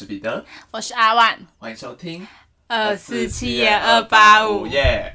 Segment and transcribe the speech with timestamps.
[0.00, 2.26] 是彼得，我是阿万，欢迎收听
[2.68, 5.12] 二四七点二八五耶。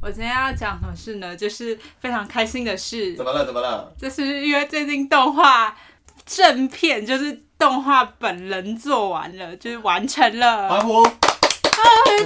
[0.00, 3.14] 我今天要讲的事呢，就是非常开心的事。
[3.14, 3.44] 怎么了？
[3.44, 3.92] 怎么了？
[3.98, 5.76] 就是因为最近动画
[6.24, 10.66] 正片，就是动画本人做完了，就是完成了。
[10.66, 11.02] 欢呼！
[11.02, 11.12] 啊，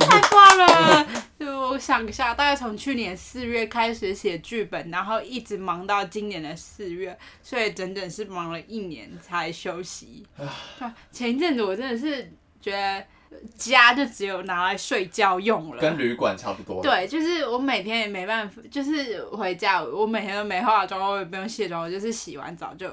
[0.08, 1.06] 太棒了！
[1.46, 10.26] 就我想一下，大概从去年四月开始写剧本，然后一直忙到今年的四月，所以整整是忙了一年才休息。
[11.12, 13.06] 前一阵子我真的是觉得
[13.54, 16.82] 家就只有拿来睡觉用了，跟旅馆差不多。
[16.82, 22.90] 对，就是我每天也没办法，就是回家我每天都没化妆，我也不用卸妆，我就是洗完澡就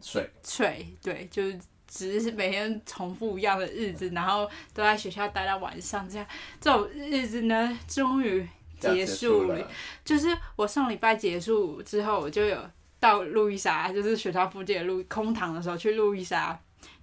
[0.00, 0.86] 睡睡。
[1.02, 1.58] 对，就是。
[1.94, 6.26] 只是每天重复一样的日子，然后都在学校待到晚上，这样
[6.60, 8.44] 这种日子呢，终于
[8.80, 9.70] 结束了。
[10.04, 12.58] 就是我上礼拜结束之后，我就有
[12.98, 16.58] 到路易莎，就是学校附近的路空堂的时候去路易莎，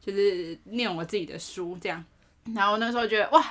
[0.05, 2.03] 就是念我自己的书这样。
[2.53, 3.41] 然后那时候觉得哇。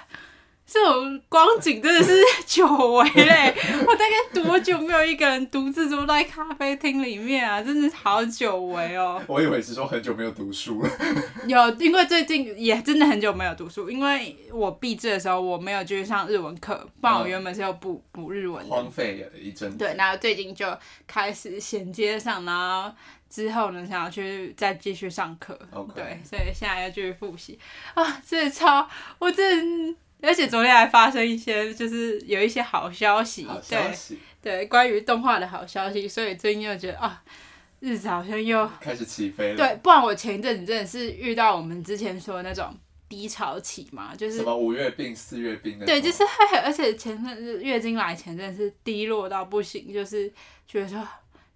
[0.72, 3.52] 这种光景真的是久违嘞！
[3.84, 7.60] 我大概多久没有一个人独自坐在咖啡厅里面啊？
[7.60, 9.20] 真的好久违哦。
[9.26, 10.90] 我以为是说很久没有读书了。
[11.48, 18.70] 有，因为最近也真的很久没有读书，因为我毕制的时候我没有继续上日文课，不然我原本是要补补日文的。
[18.72, 19.76] 荒废了一阵。
[19.76, 20.66] 对，然后最近就
[21.08, 22.94] 开始衔接上，然后
[23.28, 25.58] 之后呢，想要去再继续上课。
[25.96, 27.58] 对，所以现在要继续复习
[27.94, 28.22] 啊！
[28.24, 29.96] 真的超，我真。
[30.22, 37.22] 而且昨天还发生一些，就是有一些好消息，好消息对对，关于动画的好消息，所以最近又觉得啊，
[37.80, 39.56] 日子好像又开始起飞了。
[39.56, 42.76] 对，不然我前一阵子真的是遇到我们之前说的那种
[43.08, 45.86] 低潮期嘛，就是什么五月病、四月病的。
[45.86, 46.22] 对，就是
[46.62, 50.30] 而且前阵子月经来前阵是低落到不行，就是
[50.66, 51.06] 觉得说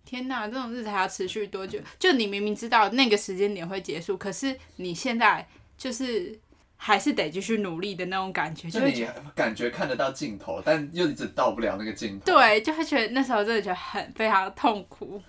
[0.07, 1.79] 天哪，这种日子还要持续多久？
[1.99, 6.39] 就你明明知道那个时间点会结束，可是你现在就是。
[6.87, 12.27] 还是得继续努力的那种感觉，就你感觉看得到尽头，但又一直到不了那个尽头。
[12.27, 15.23] 对，就会觉得那时候真的觉得很非常痛苦。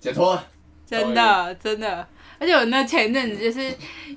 [0.00, 0.46] 解脱了，
[0.86, 3.70] 真的真的，而且我那前阵子就是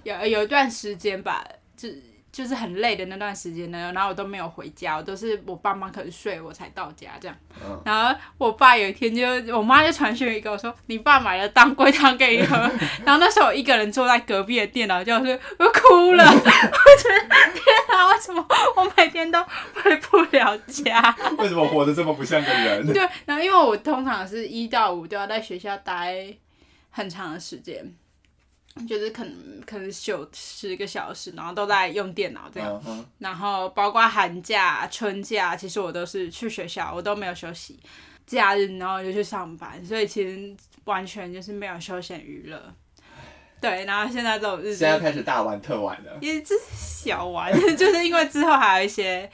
[0.03, 1.45] 有有一段时间吧，
[1.75, 1.89] 就。
[2.31, 7.38] 就是很累的那段时间呢，然后我都没有回家，我都是我爸妈可能睡我才到家这样。
[7.62, 12.56] 嗯、然后我爸有一天就，我妈就传讯一个我说，你爸买了当归汤给你喝。
[13.03, 16.24] 然后那时候我一个人坐在隔壁的电脑教室，我哭了。
[16.31, 17.19] 我觉得
[17.53, 18.46] 天哪，为什么
[18.78, 19.44] 我每天都
[19.74, 21.13] 回不了家？
[21.38, 22.94] 为什么活得这么不像个人？
[22.94, 26.34] 对，然后因为我通常是一到五都要在学校待
[26.92, 27.94] 很长的时间。
[28.87, 33.03] 就是可能可能九十个小时，然后都在用电脑这样，uh.
[33.19, 37.79] 然后包括寒假、春假，其实我都是去学校，我都没有休息。
[38.25, 40.55] 假日然后就去上班，所以其实
[40.85, 42.73] 完全就是没有休闲娱乐。
[43.59, 49.29] 对，然后现在这种日子，现在开始大玩特玩了，也是小玩， 就是因为之后还有一些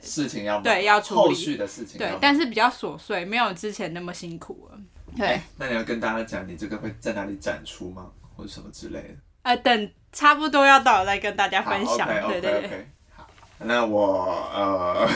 [0.00, 4.78] 事情要对要处理后续的事情，对，但是比较琐碎，没有之前那么辛苦了。
[5.16, 8.10] 对，欸、那你要跟大家讲，你这个会在哪里展出吗？
[8.42, 9.14] 或者什么之类的，
[9.44, 12.08] 呃，等差不多要到了再跟大家分享。
[12.08, 13.24] 对对对，好，
[13.58, 15.08] 那我呃，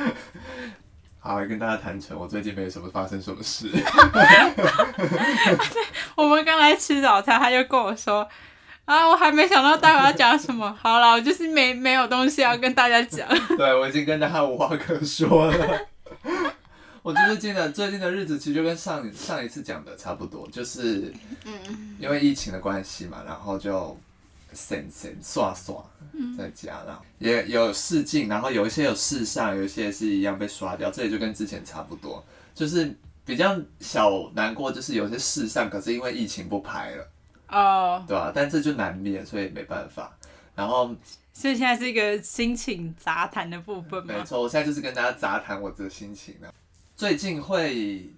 [1.20, 3.70] 好，跟大家坦诚，我最近没有什么发生什么事。
[6.16, 8.26] 我们刚来吃早餐，他就跟我说，
[8.86, 10.74] 啊，我还没想到待会要讲什么。
[10.80, 13.28] 好了，我就是没没有东西要跟大家讲。
[13.58, 15.86] 对，我已经跟大家无话可说了。
[17.02, 21.12] 我最近的最近的日子其实就跟上上一次讲的差不多，就是
[21.98, 23.98] 因为疫情的关系嘛，然后就
[24.54, 25.74] 省省刷刷
[26.38, 32.24] 在家，然后也有试镜，然后有一些有试上，有一些是一样被刷掉，这也就跟之前差不多，
[32.54, 37.08] 就是比较小难过，就是有些试上，可是因为疫情不拍了，
[37.48, 38.30] 哦，对吧？
[38.32, 40.16] 但这就难免，所以没办法。
[40.54, 40.94] 然后，
[41.32, 44.14] 所以现在是一个心情杂谈的部分吗？
[44.16, 46.46] 没错，我现在就是跟大家杂谈我的心情呢。
[47.02, 48.08] 最近会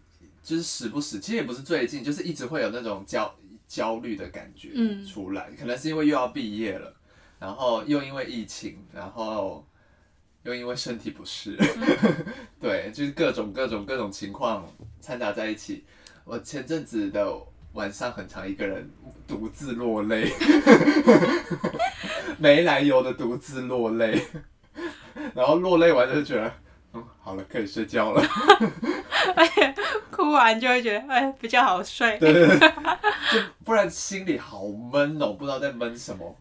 [0.43, 3.35] 就是时不时，其实也不是最近，就是一直会有那种焦
[3.67, 4.69] 焦虑的感觉
[5.07, 6.95] 出来，嗯、可能是因为又要毕业了，
[7.39, 9.67] 然后又因为疫情，然后
[10.43, 12.27] 又因为身体不适，嗯、
[12.61, 14.71] 对，就是各种各种各种情况
[15.01, 15.83] 掺杂在一起。
[16.27, 17.27] 我前阵子的
[17.73, 18.91] 晚上很长，一个人
[19.27, 20.31] 独自落泪，
[22.37, 24.23] 没来由的独自落泪，
[25.35, 26.53] 然后落泪完就觉得。
[26.95, 28.23] 嗯，好了，可以睡觉了。
[29.35, 29.75] 而 且
[30.11, 32.19] 哭完就会觉得，哎，比较好睡。
[32.19, 32.59] 对对对，
[33.33, 36.37] 就不然心里好闷哦，不知道在闷什么。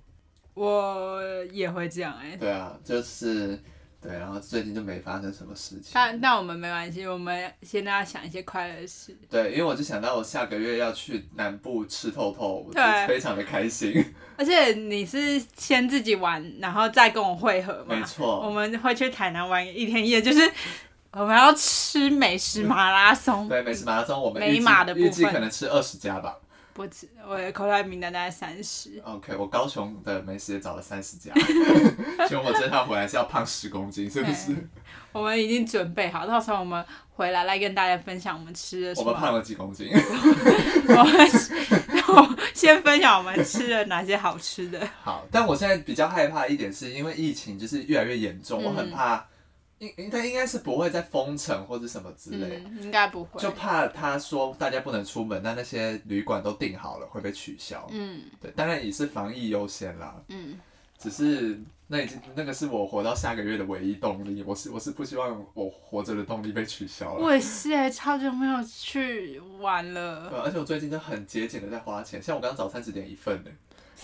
[0.53, 1.19] 我
[1.51, 2.37] 也会这样哎。
[2.39, 3.59] 对啊，就是
[4.03, 5.91] 对，然后最近就没发生什么事情。
[5.93, 9.15] 但但我们没关系，我们先大家想一些快乐的事。
[9.29, 13.93] 对，因为我就想到我下个月要去南部吃透透，我就非常的开心。
[14.35, 17.95] 而且你是先自己玩，然后再跟我会合嘛？
[17.95, 18.45] 没错。
[18.45, 20.51] 我们会去台南玩一天一夜，就是
[21.11, 23.47] 我们要吃美食马拉松。
[23.47, 26.35] 对，美食马拉松，我们美马的预计可能吃二十家吧。
[26.73, 28.99] 不止，我的口袋名单大概三十。
[29.05, 31.31] OK，我高雄的美食也找了三十家，
[32.27, 34.55] 结果我这趟回来是要胖十公斤，是不是？
[35.11, 39.07] 我们已经准备好，到时候我们回来来跟大家分享我们吃的什么。
[39.07, 39.87] 我们胖了几公斤？
[40.89, 44.87] 我们先分享我们吃了哪些好吃的。
[45.03, 49.23] 好，但我现在比较害怕一点，是因为疫情就是越来越严重，嗯、我很怕。
[49.97, 53.41] 应该应该是不会再封城或者什么之类，嗯、应该不会。
[53.41, 57.87] 就怕他说大家不能出门，那那些旅馆都订好了会被取消。
[57.91, 60.15] 嗯，对，当然也是防疫优先啦。
[60.27, 60.59] 嗯，
[60.97, 67.23] 只是那已经那个是我活到下个月的唯一动力，我是我是不希望我活着的动力被取消了。
[67.23, 70.29] 我也是哎，超久没有去玩了。
[70.29, 73.51] 对，而且我最近就很节俭的在花钱，像我刚刚早餐只点一份呢。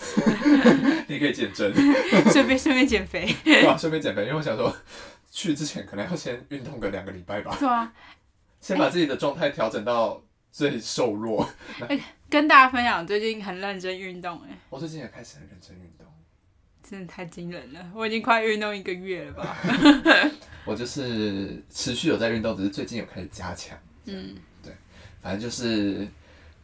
[1.08, 1.70] 你可以减针，
[2.32, 3.34] 顺便顺便减肥。
[3.44, 4.74] 对啊，顺便减肥，因为我想说。
[5.30, 7.56] 去之前可能要先运动个两个礼拜吧。
[7.58, 7.92] 对啊，
[8.60, 11.48] 先把自己的状态调整到最瘦弱。
[11.88, 14.58] 哎、欸，跟大家分享，最近很认真运动哎。
[14.68, 16.06] 我最近也开始很认真运动，
[16.82, 17.90] 真的太惊人了！
[17.94, 19.56] 我已经快运动一个月了吧。
[20.66, 23.78] 我就是持续有在运动，只是最近有开始加强。
[24.04, 24.74] 嗯，对，
[25.22, 26.06] 反正就是。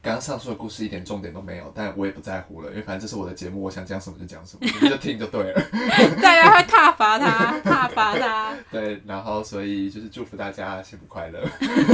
[0.06, 5.60] 刚刚上述的故事一点重点都没有，但我也不在乎了，因为反正这是我的节目，我想讲什么就讲什么，你就听就对了。
[6.22, 8.54] 大家会挞伐他，挞伐他。
[8.70, 11.44] 对，然后所以就是祝福大家幸福快乐。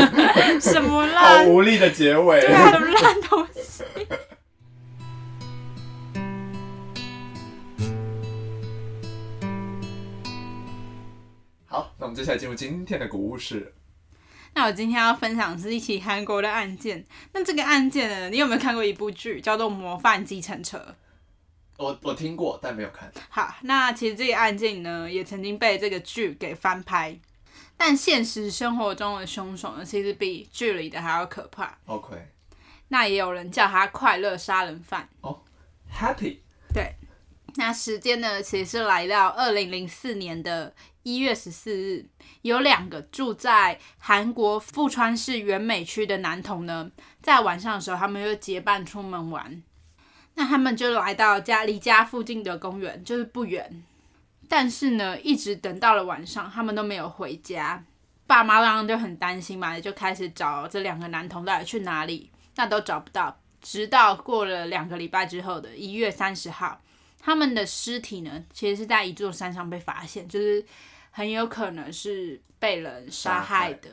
[0.61, 1.47] 什么烂？
[1.47, 2.43] 好无力的结尾。
[2.43, 3.83] 对啊，什么烂东西。
[11.65, 13.73] 好，那我们接下来进入今天的古物室。
[14.55, 17.05] 那我今天要分享的是一起韩国的案件。
[17.33, 20.79] 那这个案件呢，你有没有看过一部剧叫做《模范计程车》？
[21.79, 23.11] 我我听过，但没有看。
[23.29, 27.19] 好，那其实这个案件呢，也曾经被这个剧给翻拍。
[27.77, 31.77] 但现实生活中的凶手呢，其实比剧里的还要可怕。
[31.87, 32.15] OK。
[32.89, 35.09] 那也有人叫他“快乐杀人犯”。
[35.23, 35.41] 哦
[35.93, 36.37] ，Happy。
[36.75, 36.95] 对。
[37.57, 40.73] 那时间呢，其实是来到二零零四年的
[41.03, 42.07] 一月十四日，
[42.43, 46.91] 有两个住在韩国富川市原美区的男童呢，
[47.21, 49.63] 在晚上的时候，他们又结伴出门玩。
[50.35, 53.83] 那他们就来到家离家附近的公园，就是不远。
[54.49, 57.85] 但是呢，一直等到了晚上，他们都没有回家。
[58.27, 63.37] 爸妈当然就很担心嘛，就开始找这两个男童到底去哪里，那都找不到。
[63.61, 66.81] 直到过了两个礼拜之后的一月三十号。
[67.25, 70.65] 他们的尸体呢，其实是在一座山上被发现，就是
[71.13, 73.89] 很有可能是被人杀害的。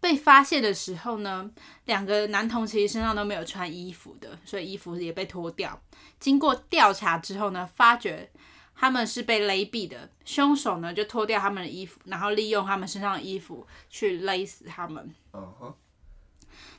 [0.00, 1.50] 被发现的时候呢，
[1.84, 5.78] 两个男童其实身上都没有穿衣服的，所以衣服也被脱掉。
[6.20, 8.30] 经过调查之后呢，发觉
[8.76, 10.08] 他们是被勒毙的。
[10.24, 15.12] 凶手呢就脱掉他们的衣服，然后利用他们身上的衣服去勒死他们。
[15.32, 15.74] Uh huh.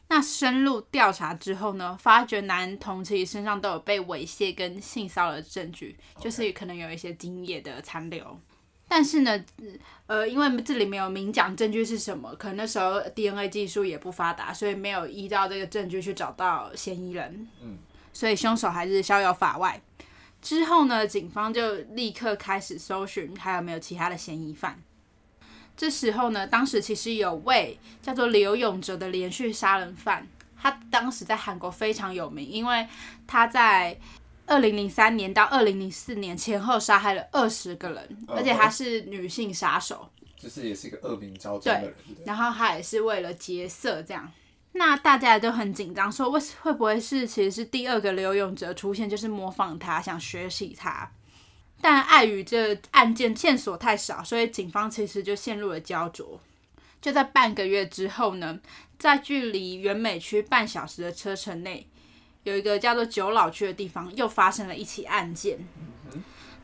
[0.07, 8.39] 那深入调查之后呢，发觉男童其实身上都有被猥亵跟性骚扰的证据就是可能有一些精液的残留。
[8.89, 9.41] 但是呢，
[10.07, 17.47] 呃，因为这里没有明讲证据是什么，可能那时候 DNA 技术也不发达，所以没有依照这个证据去找到嫌疑人。
[17.61, 17.78] 嗯，
[18.11, 19.80] 所以凶手还是逍遥法外。
[20.42, 24.81] 之后呢，警方就立刻开始搜寻，还有没有其他的嫌疑犯。
[25.78, 30.28] 这时候呢，当时其实有位叫做刘永哲的连续杀人犯，
[30.59, 32.87] 他当时在韩国非常有名，因为
[33.28, 33.97] 他在
[34.49, 41.95] 二零零三年到二零零四年前后杀害了二十个人，而且她是女性杀手，就是也是一个恶名昭彰的人。
[42.07, 44.29] 对，然后她也是为了劫色这样，
[44.73, 51.09] 那大家都很紧张，说会会不会是其实是第二个刘永哲出现，就是模仿他，想学习他。
[51.81, 56.39] 但碍于这案件线索太少，所以警方其实就陷入了焦灼。
[57.01, 58.59] 就在半个月之后呢，
[58.97, 61.87] 在距离原美区半小时的车程内，
[62.49, 65.59] 有一个叫做九老区的地方，又发生了一起案件。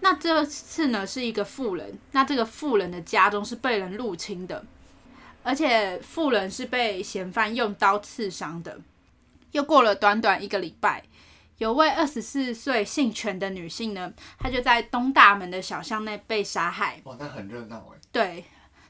[0.02, 4.66] 那这次呢，是一个富人，那这个富人的家中是被人入侵的，
[5.44, 8.80] 而且富人是被嫌犯用刀刺伤的。
[9.52, 11.04] 又过了短短一个礼拜。
[11.58, 17.00] 有位二十四岁姓权的女性呢，她就在东大门的小巷内被杀害。
[17.06, 18.00] 哇，那很热闹哎。
[18.12, 18.44] 对，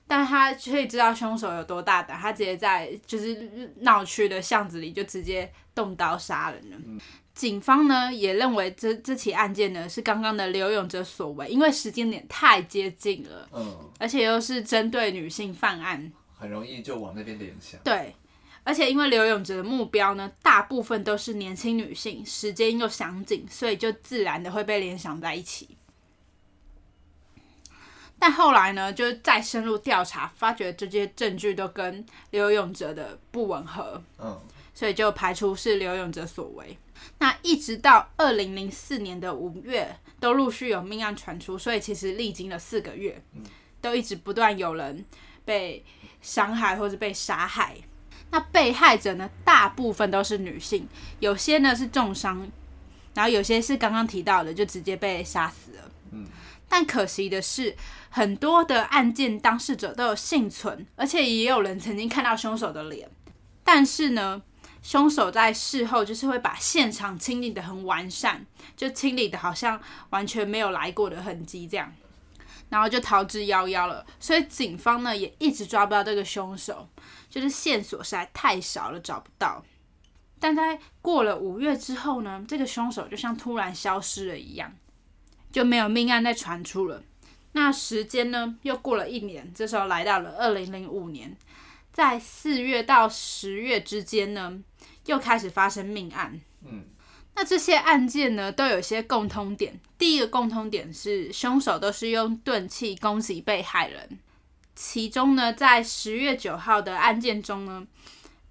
[0.08, 6.78] 但他可以知道凶手有多大胆，他直接在就是闹区的巷子里就直接动刀杀人了。
[6.86, 7.00] 嗯、
[7.34, 17.80] 警方呢也认为这这起案件呢是刚刚的刘永哲所为，因为时间点太接近了，嗯，而且又是针对女性犯案，很容易就往那边联想。
[17.84, 18.16] 对，
[18.64, 25.75] 而且因为刘永哲的目标呢大部分都是年轻女性，时间又详尽，所以就自然的会被联想在一起。
[28.28, 34.42] 但后来呢，就再深入调查，发觉这些证据都跟刘永哲的不吻合，嗯，
[34.74, 36.76] 所以就排除是刘永哲所为。
[37.20, 43.22] 那一直到二零零四年的五月，都陆续有命案传出，所以其实历经了四个月，
[43.80, 45.06] 都一直不断有人
[45.46, 45.86] 被
[46.24, 47.78] 伤害或者被杀害。
[48.32, 50.88] 那被害者呢，大部分都是女性，
[51.20, 52.50] 有些呢是重伤，
[53.14, 55.92] 然后有些是刚刚提到的，就直接被杀死了。
[56.10, 56.26] 嗯。
[56.68, 57.76] 但可惜的是，
[58.10, 63.10] 很多的案件当事者都有幸存，而且也有人曾经看到凶手的脸。
[63.64, 64.42] 但是呢，
[64.82, 68.46] 凶手在事后就是会把现场清理得很完善，
[68.76, 69.80] 就清理得好像
[70.10, 71.94] 完全没有来过的痕迹这样，
[72.70, 74.06] 然后就逃之夭夭了。
[74.20, 76.88] 所以警方呢也一直抓不到这个凶手，
[77.30, 79.64] 就是线索实在太少了，找不到。
[80.40, 84.74] 但在过了五月之后呢，这个凶手就像突然消失了一样。
[85.56, 87.02] 就没有命案再传出了。
[87.54, 91.34] 那时间呢，又过了一年，这时候来到了二零零五年，
[91.94, 94.60] 在四月到十月之间呢，
[95.06, 96.42] 又开始发生命案。
[96.66, 96.84] 嗯，
[97.36, 99.80] 那这些案件呢，都有一些共通点。
[99.98, 104.20] 第一个共通点是，凶手都是用钝器攻击被害人。
[104.76, 107.88] 其中呢，在十月九号的案件中呢，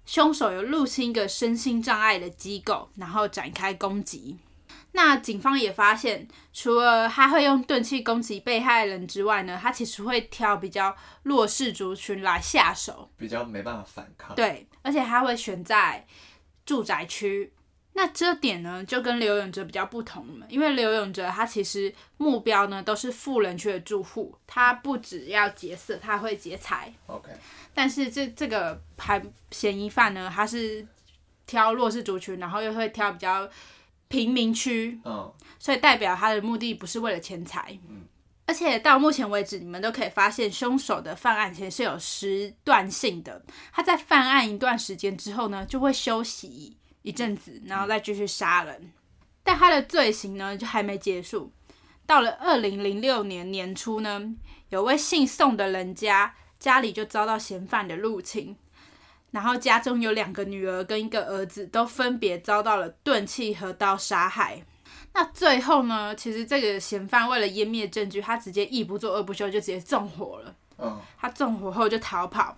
[0.07, 4.37] 凶手有入侵一个身心障碍的机构，然后展开攻击。
[4.95, 14.33] 那警方也发现，除了他会用钝器攻击被害人之外呢，他其实会挑比较弱势族群来下手，比较没办法反抗。
[14.37, 16.07] 对，而且他会选在
[16.65, 17.51] 住宅区。
[17.91, 26.93] 那这点呢，就跟刘永哲比较不同了，因为刘永哲他其实目标呢都是富人区的住户，他不只要劫色，他会劫财。
[27.07, 27.29] OK。
[27.73, 29.21] 但是这这个还
[29.51, 30.87] 嫌疑犯呢，他是
[31.45, 33.49] 挑弱势族群，然后又会挑比较。
[34.15, 35.29] 贫民区，嗯，
[35.59, 38.03] 所以代表他的目的不是为了钱财，嗯，
[38.45, 43.43] 而且到目前为止，你们都可以发现凶手的犯案其实是有时段性的，
[43.73, 48.93] 他在犯案一段时间之后呢，就会休息一阵子，然后再继续杀人，
[49.43, 51.51] 但他的罪行呢就还没结束，
[52.05, 54.33] 到了二零零六年年初呢，
[54.69, 58.55] 有位姓宋的人家家里就遭到嫌犯的入侵。
[59.35, 64.63] 然后家中有两个女儿跟一个儿子，都分别遭到了钝器和刀杀害。
[65.13, 66.15] 那最后呢？
[66.15, 70.55] 其实这个嫌犯为了湮灭证据，他直接一不做二不休，就直接纵火了。
[70.77, 72.57] 嗯，他纵火后就逃跑。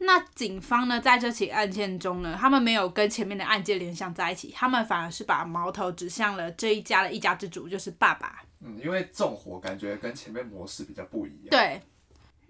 [0.00, 8.42] 那警方呢，在这起案件中呢，他们没有跟前面的案件联想在一起，他们反而是把矛头指向了这一家的一家之主，就是爸爸。
[8.60, 11.48] 嗯，因为纵火感觉跟前面模式比较不一样。
[11.50, 11.80] 对。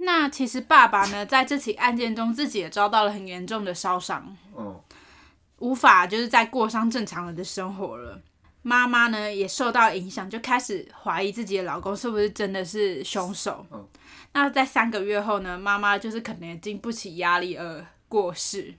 [0.05, 4.81] 那其实爸爸呢，在这起案件中自己也遭到了很严重的烧伤，嗯，
[5.59, 8.21] 无法就是再过上正常人的生活了。
[8.63, 13.65] 妈妈呢也受到影响，就开始怀疑自己的老公是不是真的是凶手。
[13.71, 13.87] 嗯，
[14.33, 18.75] 那在三个月后呢，妈妈就是可能也经不起压力而过世，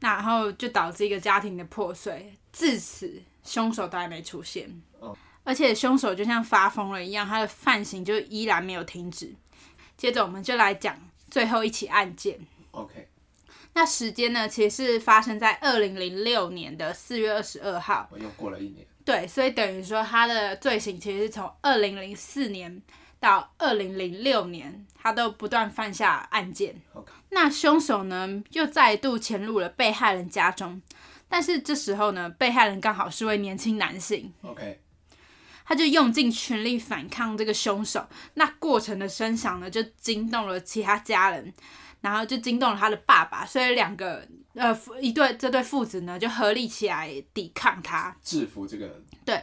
[0.00, 2.34] 那然后就导致一个家庭的破碎。
[2.52, 4.70] 至此，凶手都还没出现，
[5.02, 9.34] 嗯，而且凶手就像发疯了一样，他的犯行就依然没有停止。
[9.96, 10.96] 接着我们就来讲
[11.30, 12.38] 最后一起案件。
[12.72, 13.08] OK，
[13.74, 18.08] 那时间呢，其实是发生在二零零六年的四月二十二号。
[18.16, 18.86] 又过了一年。
[19.04, 22.82] 对，所以等于说他的罪行其实是从二零零四年
[23.20, 26.74] 到二零零六年，他都不断犯下案件。
[26.94, 30.80] OK，那凶手呢又再度潜入了被害人家中，
[31.28, 34.32] 但是这时候呢，被害人刚好是位年轻男性。
[34.42, 34.80] OK。
[35.64, 41.52] 他就用尽全力反抗这个凶手，那过程的声响呢，就惊动了其他家人，
[42.02, 49.04] 然后就惊动了他的爸爸，所以两个呃一对这对父子呢就合力起来抵抗他，制服这个人。
[49.24, 49.42] 对，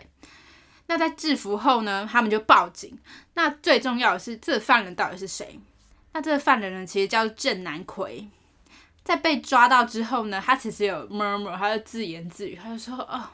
[0.86, 2.96] 那在制服后呢，他们就报警。
[3.34, 5.60] 那最重要的是，这个犯人到底是谁？
[6.14, 8.28] 那这个犯人呢，其实叫郑南奎。
[9.04, 13.30] 在被抓到之后呢，他其实有 murmur，他就自言自语，他就说：“哦。”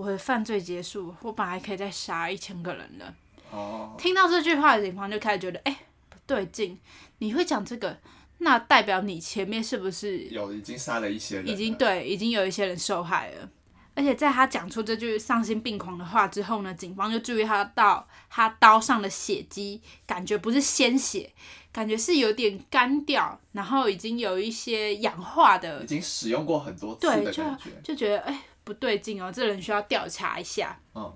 [0.00, 3.14] 我的犯罪结束，我本来可以再杀一千个人的。
[3.50, 3.94] 哦。
[3.98, 5.78] 听到这句话的警方就开始觉得，哎、欸，
[6.08, 6.78] 不对劲。
[7.18, 7.98] 你会讲这个，
[8.38, 11.48] 那代表你前面是不是有已经杀了一些人？
[11.48, 13.50] 已经对，已经有一些人受害了。
[13.94, 21.30] 而而且在他讲出这句丧心病狂的话之后呢，警方就注意他到他刀上的血迹，感觉不是鲜血，
[21.70, 28.40] 感觉是有点干掉，然后已经有一些氧化的，已经使用过很多次的感觉，就，就觉得哎
[28.70, 30.78] 不对劲哦，这人需要调查一下。
[30.94, 31.12] 嗯，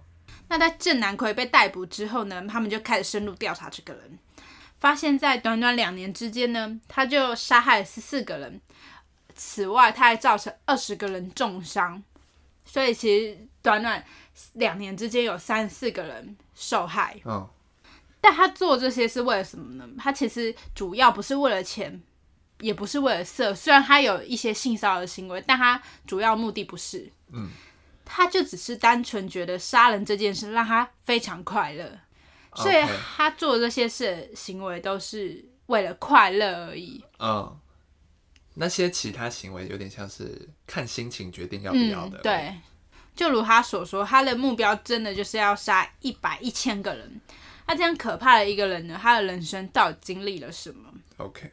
[0.49, 4.19] 那在郑南奎被逮捕之后呢，他们就开始深入调查这个人，
[4.81, 8.61] 发现在短短两年之间呢，他就杀害了十四个人，
[9.37, 12.03] 此外他还造成二十个人重伤。
[12.67, 14.05] 所以其实短短
[14.55, 17.17] 两年之间有三四个人受害。
[17.25, 17.49] 嗯，
[18.21, 19.89] 但他做这些是为了什么呢？
[19.97, 22.03] 他其实主要不是为了钱，
[22.61, 23.55] 也不是为了色。
[23.55, 27.11] 虽然他有一些性骚扰的行为，但他主要目的不是。
[27.33, 27.49] 嗯，
[28.05, 31.99] 他就只是单纯觉得杀人这件事让他非常快乐，
[32.57, 32.77] 所以
[33.17, 37.05] 他做这些事的行为都是为了快乐而已。
[37.19, 37.59] 嗯。
[38.57, 42.19] 那些其他行为有点像是看心情决定要不要的。
[42.19, 42.55] 嗯，对，
[43.17, 47.21] 就如他所说，他的目标真的就是要杀一百一千个人。
[47.67, 51.51] 那这样可怕的一个人呢，他的人生到底经历了什么？OK，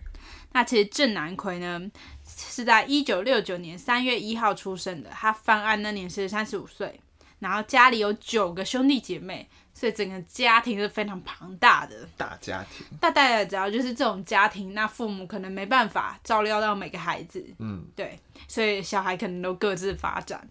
[0.53, 1.81] 那其实郑南奎呢
[2.25, 6.99] 是在一九六九年三月一号出生的，他犯案那年是三十五岁，
[7.39, 9.49] 然后家里有九个兄弟姐妹。
[9.73, 12.85] 所以整个家庭是非常庞大的大家庭。
[12.99, 17.43] 大家只要就是这种家庭，那父母可能没办法照料到每个孩子。
[17.57, 20.47] 嗯，对，所以小孩可能都各自发展。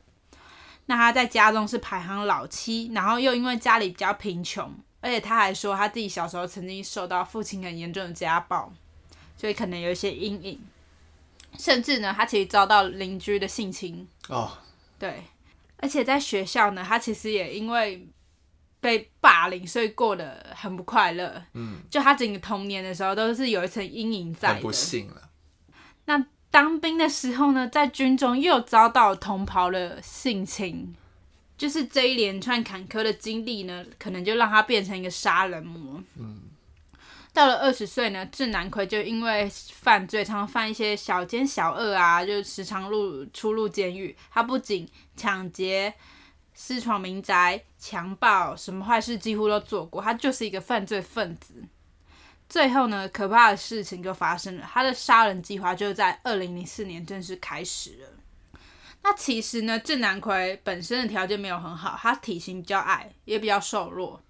[0.87, 8.73] 那他在家中是排行老七，然后又因为家里比较贫穷，而且他还说他自己小时候曾经受到父亲很严重的家暴，
[9.41, 10.61] 所以可能有一些阴影。
[11.59, 14.07] 甚至呢，他其实遭到邻居的性侵。
[14.29, 14.59] 哦，
[14.99, 15.23] 对，
[15.79, 18.07] 而且在学校呢，他其实也因为。
[18.83, 21.43] 被霸凌，所以过得很不快乐。
[21.53, 24.61] 嗯，就他整个童年的时候都是有一层阴影在的。
[24.63, 25.29] 不幸了。
[26.07, 30.95] 那当兵的时候呢，在军中又遭到同袍的性侵，
[31.59, 36.03] 就是这一连串坎坷的经历呢，可能就让他变成一个杀人魔。
[36.17, 36.41] 嗯，
[37.41, 44.15] 到了二十岁呢，郑南奎就因为犯罪，常犯一些小奸小恶啊，就时常入出入监狱。
[44.31, 45.95] 他不仅抢劫。
[46.53, 50.03] 私闯民宅、强暴，什么坏事几乎都做过。
[50.03, 51.55] 他就是一个犯罪分子。
[52.47, 58.61] 最后呢，可怕的事情就发生了，他的杀人计划就在二零零四年正式开始了。
[59.03, 64.23] 那其实呢，郑南奎本身的条件没有很好，他体型比较矮，也比较瘦弱。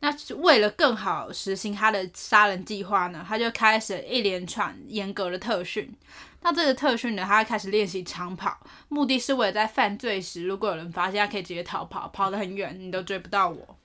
[0.00, 5.94] 那为了更好实行他的杀人计划呢，他就开始一连串严格的特训。
[6.42, 8.58] 那这个特训呢，他开始练习长跑，
[8.88, 13.76] 目的是为了在犯罪时，如果有人发现，他可以直接逃跑，跑得很远，你都追不到我。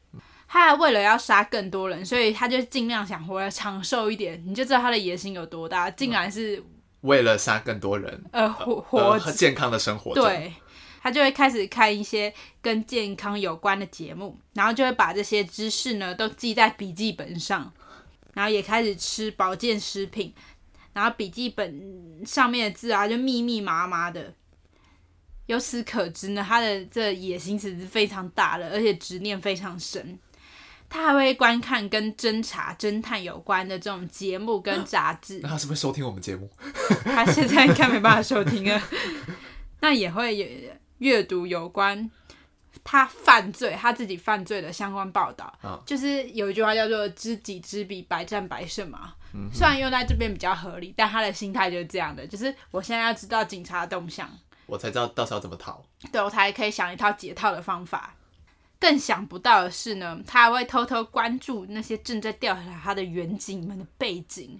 [0.47, 4.41] 他还为了要杀更多人，所以他就尽量想活得长寿一点。
[4.47, 6.63] 你就知道他的野心有多大，竟然是
[7.01, 10.13] 为了杀更多人呃活活和健康的生活。
[10.13, 10.53] 对。
[11.05, 17.71] 他就会开始看一些跟健康有关的节目，然后就会把这些知识呢都记在笔记本上，
[18.33, 20.33] 然后也开始吃保健食品，
[20.93, 24.33] 然后笔记本上面的字啊就密密麻麻的。
[25.45, 30.17] 由此可知呢，他的这野心其实是非常大的，而且执念非常深。
[30.89, 35.39] 他还会观看跟侦查、侦探有关的这种节目跟杂志。
[35.43, 36.49] 那他是不是收听我们节目？
[37.03, 38.81] 他现在应该没办法收听啊。
[39.81, 40.47] 那也会有。
[40.99, 42.09] 阅读有关
[42.83, 49.15] 他犯罪、他自己犯罪的相关报道，哦，就是有一句话叫做“知己知彼，百战百胜”嘛。
[49.33, 54.29] 嗯，虽然用在这边比较合理，但他的心态就是这样的，就是我现在要知道警察的动向，
[54.65, 55.83] 我才知道到时候怎么逃。
[56.11, 58.15] 对，我才可以想一套解套的方法。
[58.77, 64.59] 更想不到的是呢，他还会偷偷关注那些正在调查他的远景们的背景，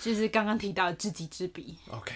[0.00, 1.76] 就是刚刚提到的知己知彼。
[1.90, 2.12] OK。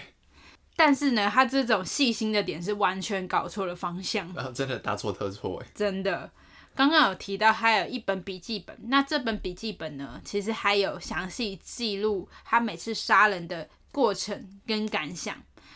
[0.79, 5.67] 但是呢，他这种细心的点是完全搞错了方向，然后真的大错特错哎！
[5.75, 6.31] 真的，
[6.73, 15.35] 刚刚有提到还有一本笔记本，那这本笔记本呢，其实还有详细记录他每次杀人的过程跟感想，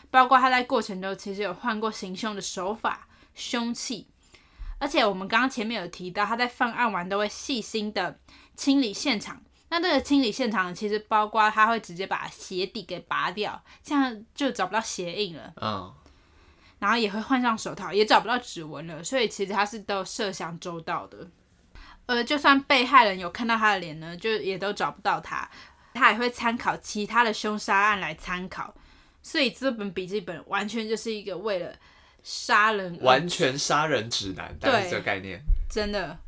[0.10, 4.08] 包括他在过程中其实有换过行凶的手法、凶器，
[4.78, 8.18] 而且我们刚刚前面有提到，他在犯案完都会细心的
[8.56, 9.43] 清理现场。
[9.74, 15.52] 那这个清理现场其实包括他会直接把鞋底给拔掉，这样就找不到鞋印了。
[15.60, 15.92] 嗯，
[16.78, 19.04] 然后也会换上手套，也找不到指纹了。
[19.04, 21.28] 所以其实他是都设想周到的。
[22.06, 25.50] 呃，就算被害人有看到他的脸呢，就也都找不到他。
[25.96, 28.76] 他也会参考其他的凶杀案来参考。
[29.24, 31.74] 所以这本笔记本完全就是一个为了
[32.22, 36.20] 杀人，完全杀人指南，大概这个概念，真的。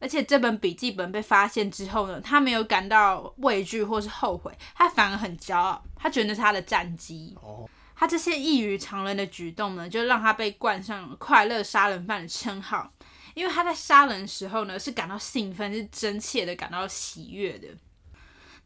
[0.00, 7.36] 而且这本笔记本被发现之后呢，他没有感到畏惧或是后悔，他反而很骄傲，他觉得那是他的战绩。
[7.42, 12.92] 哦，他这些异于常人的举动呢，就让他被冠上“快乐杀人犯”的称号。
[13.34, 17.68] 因为他在杀人的时候呢，是感到兴奋，是真切的感到喜悦的。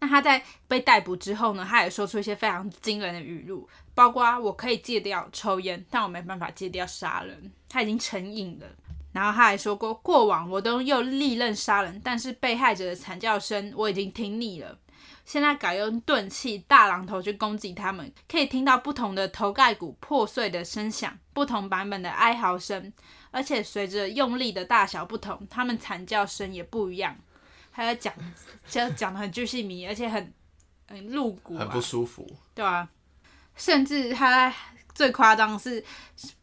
[0.00, 7.52] 那他在被逮捕之后呢，他也说出一些非常惊人的语录，包括“我可以戒掉抽烟，但我没办法戒掉杀人”。
[7.68, 8.66] 他已经成瘾了。
[9.12, 14.78] 然后他还说过，过往我都用利刃杀人，但是被害者的惨叫声我已经听腻了。
[15.24, 22.92] 现在改用钝器大榔头去攻击他们，可以听到不同的头盖骨破碎的声响，不同版本的哀嚎声，
[23.30, 27.16] 而且随着用力的大小不同，他们惨叫声也不一样。
[27.70, 28.12] 还要讲，
[28.68, 30.32] 就讲的很巨细靡遗，而且很
[30.88, 32.88] 很露骨，很不舒服，对啊，
[33.54, 34.52] 甚至他
[34.94, 35.84] 最夸张是，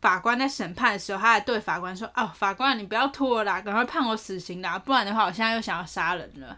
[0.02, 6.58] 法官在审判的时候，他还对法官说：“哦，法官，你不要拖了啦，赶快判我死刑啦，不然的话，我现在又想要杀人了。”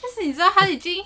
[0.00, 1.04] 就是你知道他已经。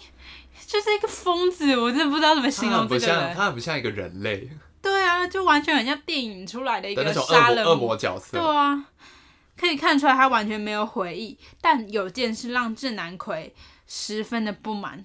[0.66, 3.08] 就是一个疯子，我真的不知道怎么形容这个人。
[3.08, 4.48] 他很不像，他很不像一个人类。
[4.80, 8.38] 对啊，就完全很像电影出来的一个杀人恶魔，魔角色。
[8.38, 8.84] 对啊，
[9.56, 11.36] 可以看出来他完全没有悔意。
[11.60, 13.52] 但有件事让智南奎
[13.88, 15.04] 十分的不满，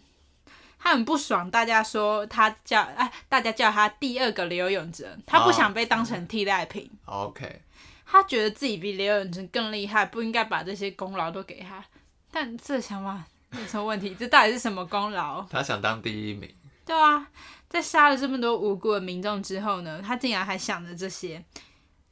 [0.86, 6.88] 他很不爽，大家说他叫哎，大家叫他第二个刘永哲，他不想被当成替代品。
[7.06, 7.64] Oh, OK，
[8.06, 11.84] 他觉得自己比刘永哲更厉害，不应该把这些功劳都给他。
[12.30, 13.24] 但这想法。
[13.52, 14.14] 有什么问题？
[14.14, 15.42] 这到底是什么功劳？
[15.50, 16.54] 他想当第一名。
[16.86, 17.26] 对啊，
[17.68, 21.44] 在杀了这么多无辜的民众之后呢，他竟然还想着这些。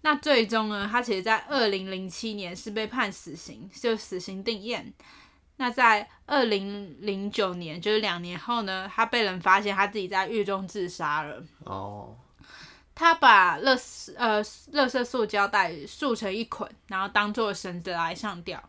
[0.01, 4.83] 那最终呢，他其实在二零零七年是被判死刑，就死刑定谳。
[5.57, 11.43] 那在二零零九年，就是两年后呢，他被人发现他自己在狱中自杀了。
[11.63, 12.15] 哦。
[12.95, 18.61] 他把垃圾呃垃圾塑胶袋束成一捆，然后当做绳子来上吊。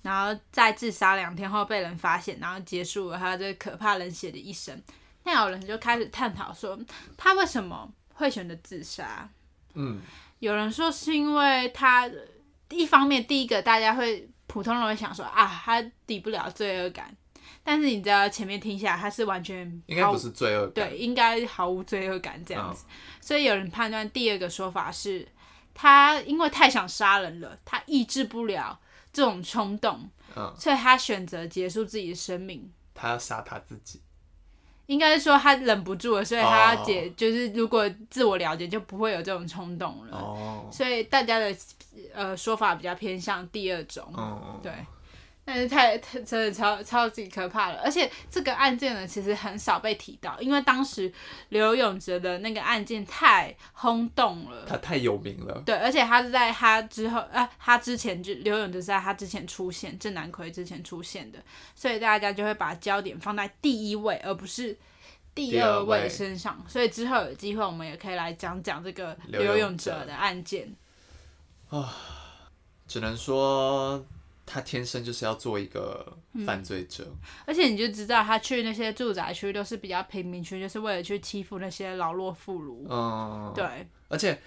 [0.00, 4.82] 然后在自杀两天后被人发现，然后结束了他这可怕冷血的一生。
[5.24, 6.78] 那有人就开始探讨说，
[7.18, 9.28] 他为什么会选择自杀？
[9.74, 10.00] 嗯，
[10.38, 12.10] 有人说是因为他
[12.70, 17.16] 一方面，第一个大家会普通人会想说啊，他抵不了罪恶感。
[17.62, 22.84] 但是你知道前面听下来，他是完全应该不是罪恶感，对，应该毫无罪恶感这样子。
[22.88, 22.92] 嗯。
[23.20, 25.28] 所以有人判断第二个说法是，
[25.72, 28.80] 他因为太想杀人了，他抑制不了。
[29.12, 32.72] 这种冲动，嗯，所以他选择结束自己的生命。
[32.94, 34.00] 他要杀他自己，
[34.90, 40.16] 应该是说他忍不住了，所以他要解，哦，就是如果自我了解，就不会有这种冲动了。
[40.16, 41.56] 哦，所以大家的
[42.12, 44.72] 呃说法比较偏向第二种，哦，对。
[45.42, 51.12] 但是太太真的超超级可怕了，而且这个案件呢，其实很少被提到，因为当时
[51.48, 55.60] 刘永哲的那个案件太轰动了，他太有名了。
[55.66, 61.38] 对，而且他是在他之后，啊，他之前就刘永哲是在他之前出现，郑南奎之前出现的，
[61.74, 64.78] 所以大家就会把焦点放在第一位，而不是
[65.34, 66.64] 第二位身上。
[66.68, 70.72] 所以之后有机会，我们也可以来讲讲这个刘永哲的案件。
[71.70, 71.92] 啊，
[72.86, 74.04] 只能说。
[74.52, 82.84] 他天生就是要做一个犯罪者，嗯，而且你就知道他去那些住宅区都是比较贫民区，就是为了去欺负那些老弱妇孺。
[82.88, 83.86] 嗯，对。
[84.08, 84.42] 而且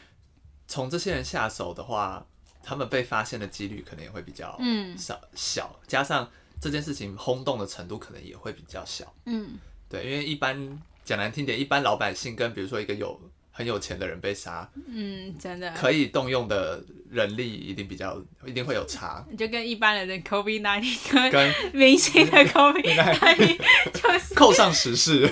[0.68, 2.26] 从这些人下手的话，
[2.62, 9.14] 他们被发现的几率可能也会比较嗯小小，加上这件事情轰动的程度可能也会比较小。
[9.26, 13.18] 嗯，对，因为一般讲难听点，一般老百姓跟比如说一个有
[13.52, 16.84] 很有钱的人被杀，嗯，真的可以动用的
[17.14, 19.24] 人力一定比较，一定会有差。
[19.38, 23.58] 就跟一般人的 COVID-19 跟明星的 COVID-19
[23.94, 25.30] 就是扣上时事，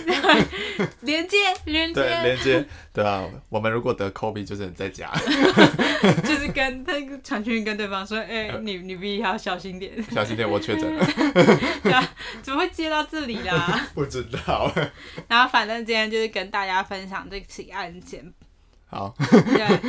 [1.02, 5.12] 连接连接对连接对啊，我们如果得 COVID 就是在家，
[6.24, 11.06] 就是跟他传讯跟对方说，哎、欸，你你必须要小心点，小心点，我确诊了。
[11.84, 12.08] 对啊，
[12.44, 13.88] 怎么会接到这里啦？
[13.96, 14.72] 不知道。
[15.28, 18.32] 然后反正今天就是跟大家分享这起案件。
[18.92, 19.80] 好，对，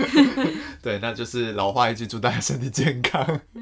[0.80, 3.40] 对，那就是老话一句，祝大家身体健康。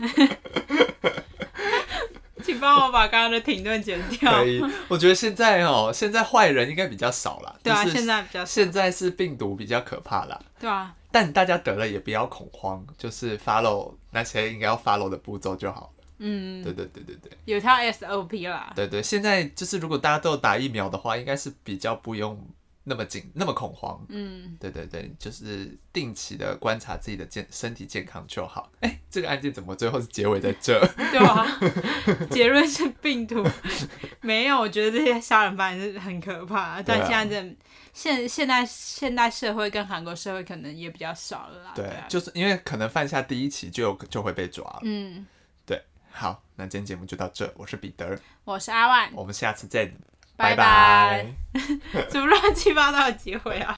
[2.45, 4.33] 请帮我把刚刚的停顿剪掉。
[4.33, 7.59] 可以，我觉得现在哦，现在坏人应该比较少了。
[7.63, 8.47] 对啊，现在比较少。
[8.47, 10.39] 现在是病毒比较可怕啦。
[10.59, 10.95] 对啊。
[11.11, 15.93] 但大家得了也不要恐慌，就是 follow 那些应该要 follow 的步骤就好。
[16.19, 17.33] 嗯，对对对对对。
[17.47, 18.73] 有条 SOP 啦。
[18.77, 22.39] 对对，现在就是如果大家都有打疫苗的话，应该是比较不用。
[22.83, 24.05] 那么紧，那么恐慌。
[24.09, 28.71] 嗯，对对对，就是定期的观察自己的健身体健康就好。
[28.81, 30.81] 哎，这个案件怎么最后是结尾在这？
[30.97, 31.47] 对啊，
[32.31, 33.47] 结论是病毒。
[34.23, 36.83] 没有，我觉得这些杀人犯是很可怕。
[36.83, 37.57] 但现在这
[37.93, 41.73] 现现代现代社会跟韩国社会可能也比较少了啦。
[41.75, 44.81] 对，就是因为可能犯下第一起就就会被抓了。
[44.85, 45.27] 嗯，
[45.67, 45.83] 对。
[46.11, 47.53] 好，那今天节目就到这。
[47.57, 49.93] 我是彼得，我是阿万，我们下次再。
[50.41, 51.27] 拜拜，
[52.09, 53.77] 怎么乱七八糟的结尾啊！